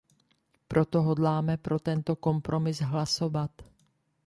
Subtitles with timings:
[0.67, 3.51] Proto hodláme pro tento kompromis hlasovat.